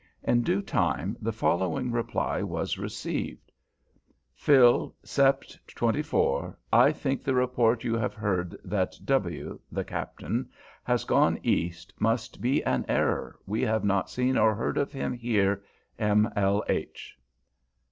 In 0.23 0.41
due 0.41 0.63
time, 0.63 1.15
the 1.21 1.31
following 1.31 1.91
reply 1.91 2.41
was 2.41 2.79
received: 2.79 3.51
"Phil 4.33 4.95
Sept 5.05 5.59
24 5.67 6.57
I 6.73 6.91
think 6.91 7.23
the 7.23 7.35
report 7.35 7.83
you 7.83 7.93
have 7.97 8.15
heard 8.15 8.57
that 8.65 8.95
W 9.05 9.59
[the 9.71 9.83
Captain] 9.83 10.49
has 10.83 11.03
gone 11.03 11.37
East 11.43 11.93
must 11.99 12.41
be 12.41 12.63
an 12.63 12.83
error 12.87 13.37
we 13.45 13.61
have 13.61 13.83
not 13.83 14.09
seen 14.09 14.39
or 14.39 14.55
heard 14.55 14.79
of 14.79 14.91
him 14.91 15.13
here 15.13 15.61
M 15.99 16.27
L 16.35 16.63
H." 16.67 17.15